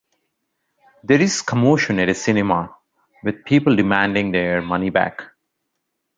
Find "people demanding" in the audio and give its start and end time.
3.45-4.31